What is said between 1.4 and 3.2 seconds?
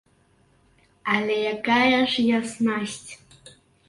якая ж яснасць?